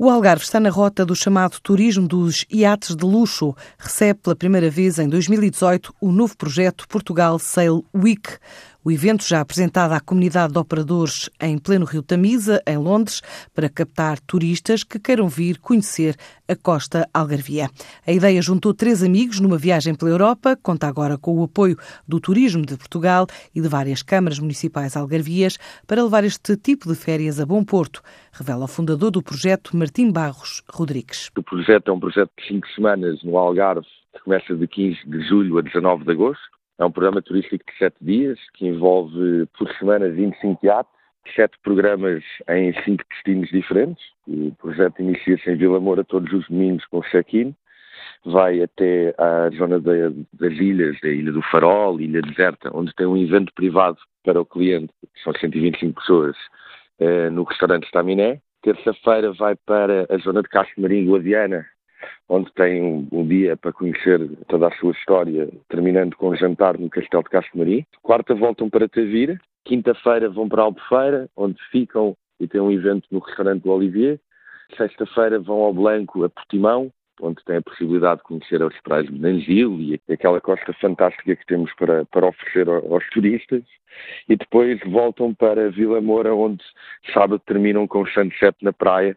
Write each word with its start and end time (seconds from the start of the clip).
O 0.00 0.08
Algarve 0.08 0.44
está 0.44 0.60
na 0.60 0.70
rota 0.70 1.04
do 1.04 1.16
chamado 1.16 1.58
turismo 1.60 2.06
dos 2.06 2.46
iates 2.48 2.94
de 2.94 3.04
luxo. 3.04 3.52
Recebe 3.76 4.20
pela 4.20 4.36
primeira 4.36 4.70
vez 4.70 4.96
em 5.00 5.08
2018 5.08 5.92
o 6.00 6.12
novo 6.12 6.36
projeto 6.36 6.86
Portugal 6.86 7.36
Sail 7.40 7.84
Week. 7.92 8.38
O 8.88 8.90
evento 8.90 9.22
já 9.28 9.42
apresentado 9.42 9.92
à 9.92 10.00
comunidade 10.00 10.54
de 10.54 10.58
operadores 10.58 11.28
em 11.42 11.58
pleno 11.58 11.84
Rio 11.84 12.02
Tamisa, 12.02 12.62
em 12.66 12.78
Londres, 12.78 13.20
para 13.54 13.68
captar 13.68 14.18
turistas 14.18 14.82
que 14.82 14.98
queiram 14.98 15.28
vir 15.28 15.58
conhecer 15.58 16.16
a 16.48 16.56
costa 16.56 17.06
algarvia. 17.12 17.68
A 18.06 18.12
ideia 18.12 18.40
juntou 18.40 18.72
três 18.72 19.02
amigos 19.02 19.40
numa 19.40 19.58
viagem 19.58 19.94
pela 19.94 20.10
Europa, 20.10 20.56
conta 20.62 20.88
agora 20.88 21.18
com 21.18 21.38
o 21.38 21.44
apoio 21.44 21.76
do 22.08 22.18
Turismo 22.18 22.64
de 22.64 22.78
Portugal 22.78 23.26
e 23.54 23.60
de 23.60 23.68
várias 23.68 24.02
câmaras 24.02 24.38
municipais 24.38 24.96
algarvias 24.96 25.58
para 25.86 26.02
levar 26.02 26.24
este 26.24 26.56
tipo 26.56 26.88
de 26.88 26.94
férias 26.94 27.38
a 27.38 27.44
bom 27.44 27.62
porto, 27.62 28.00
revela 28.32 28.64
o 28.64 28.68
fundador 28.68 29.10
do 29.10 29.22
projeto, 29.22 29.76
Martim 29.76 30.10
Barros 30.10 30.62
Rodrigues. 30.72 31.30
O 31.36 31.42
projeto 31.42 31.90
é 31.90 31.92
um 31.92 32.00
projeto 32.00 32.30
de 32.38 32.48
cinco 32.48 32.66
semanas 32.68 33.22
no 33.22 33.36
Algarve, 33.36 33.86
que 34.14 34.24
começa 34.24 34.56
de 34.56 34.66
15 34.66 35.00
de 35.04 35.28
julho 35.28 35.58
a 35.58 35.60
19 35.60 36.06
de 36.06 36.12
agosto 36.12 36.57
é 36.78 36.84
um 36.84 36.90
programa 36.92 37.20
turístico 37.20 37.64
de 37.64 37.76
sete 37.76 37.96
dias 38.00 38.38
que 38.54 38.66
envolve 38.66 39.46
por 39.58 39.68
semana 39.76 40.08
25 40.08 40.64
iates, 40.64 40.92
sete 41.34 41.58
programas 41.62 42.22
em 42.48 42.72
cinco 42.84 43.02
destinos 43.10 43.48
diferentes. 43.50 44.02
O 44.26 44.54
projeto 44.54 45.00
inicia-se 45.00 45.50
em 45.50 45.56
Vila 45.56 45.80
Moura 45.80 46.04
todos 46.04 46.32
os 46.32 46.46
domingos 46.48 46.84
com 46.86 47.02
check-in, 47.02 47.54
vai 48.24 48.62
até 48.62 49.14
à 49.18 49.50
zona 49.56 49.80
das 49.80 50.52
ilhas, 50.52 50.98
da 51.00 51.08
Ilha 51.08 51.32
do 51.32 51.42
Farol, 51.42 52.00
Ilha 52.00 52.22
Deserta, 52.22 52.70
onde 52.72 52.94
tem 52.94 53.06
um 53.06 53.16
evento 53.16 53.52
privado 53.54 53.98
para 54.24 54.40
o 54.40 54.46
cliente, 54.46 54.92
são 55.24 55.32
125 55.32 56.00
pessoas, 56.00 56.36
eh, 57.00 57.30
no 57.30 57.44
restaurante 57.44 57.84
Staminé. 57.86 58.40
Terça-feira 58.62 59.32
vai 59.32 59.54
para 59.54 60.06
a 60.10 60.18
zona 60.18 60.42
de 60.42 60.48
Castro 60.48 60.82
Marinho, 60.82 61.12
Guadiana, 61.12 61.64
onde 62.28 62.52
tem 62.52 62.82
um, 63.10 63.26
dia 63.26 63.56
para 63.56 63.72
conhecer 63.72 64.20
toda 64.48 64.68
a 64.68 64.76
sua 64.76 64.92
história, 64.92 65.48
terminando 65.68 66.14
com 66.16 66.30
um 66.30 66.36
jantar 66.36 66.78
no 66.78 66.90
Castelo 66.90 67.22
de 67.22 67.30
Castro. 67.30 67.60
Quarta 68.02 68.34
voltam 68.34 68.68
para 68.68 68.88
Tavira, 68.88 69.40
quinta-feira 69.64 70.28
vão 70.28 70.48
para 70.48 70.62
Albufeira, 70.62 71.28
onde 71.36 71.56
ficam 71.70 72.16
e 72.38 72.46
têm 72.46 72.60
um 72.60 72.70
evento 72.70 73.06
no 73.10 73.18
restaurante 73.18 73.62
do 73.62 73.70
Olivier. 73.70 74.20
Sexta-feira 74.76 75.38
vão 75.40 75.62
ao 75.62 75.72
Blanco, 75.72 76.24
a 76.24 76.28
Portimão, 76.28 76.92
onde 77.20 77.42
tem 77.44 77.56
a 77.56 77.62
possibilidade 77.62 78.18
de 78.18 78.24
conhecer 78.24 78.62
as 78.62 78.78
praias 78.82 79.06
de 79.06 79.18
Nangil 79.18 79.80
e 79.80 80.00
aquela 80.12 80.40
costa 80.40 80.72
fantástica 80.74 81.34
que 81.34 81.46
temos 81.46 81.72
para, 81.74 82.04
para 82.06 82.26
oferecer 82.26 82.68
aos 82.68 83.08
turistas. 83.10 83.62
E 84.28 84.36
depois 84.36 84.78
voltam 84.86 85.34
para 85.34 85.70
Vila 85.70 86.00
Moura, 86.00 86.34
onde 86.34 86.62
sábado 87.12 87.42
terminam 87.46 87.86
com 87.88 88.02
o 88.02 88.06
sunset 88.06 88.56
na 88.62 88.72
praia, 88.72 89.16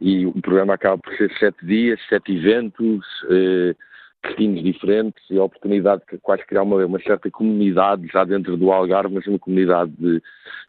e 0.00 0.26
o 0.26 0.40
programa 0.40 0.74
acaba 0.74 0.98
por 0.98 1.14
ser 1.16 1.30
sete 1.38 1.64
dias, 1.64 2.00
sete 2.08 2.36
eventos, 2.36 3.04
eh, 3.30 3.74
destinos 4.22 4.62
diferentes 4.62 5.22
e 5.30 5.38
a 5.38 5.44
oportunidade 5.44 6.02
de 6.10 6.18
quase 6.18 6.44
criar 6.46 6.62
uma, 6.62 6.84
uma 6.84 7.00
certa 7.00 7.30
comunidade 7.30 8.06
já 8.12 8.24
dentro 8.24 8.56
do 8.56 8.72
Algarve, 8.72 9.14
mas 9.14 9.26
uma 9.26 9.38
comunidade 9.38 9.92
de 9.92 10.22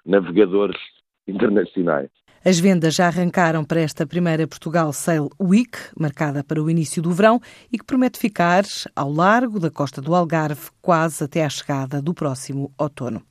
navegadores 0.06 0.80
internacionais. 1.28 2.10
As 2.44 2.58
vendas 2.58 2.96
já 2.96 3.08
arrancaram 3.08 3.66
para 3.66 3.82
esta 3.82 4.08
primeira 4.08 4.48
Portugal 4.48 4.94
Sail 4.94 5.30
Week, 5.42 5.78
marcada 6.00 6.42
para 6.42 6.62
o 6.62 6.70
início 6.70 7.02
do 7.02 7.12
verão 7.12 7.42
e 7.72 7.78
que 7.78 7.84
promete 7.84 8.18
ficar 8.18 8.64
ao 8.96 9.12
largo 9.12 9.60
da 9.60 9.70
costa 9.70 10.02
do 10.02 10.16
Algarve 10.16 10.70
quase 10.82 11.24
até 11.26 11.44
à 11.44 11.50
chegada 11.50 12.02
do 12.02 12.14
próximo 12.14 12.72
outono. 12.78 13.22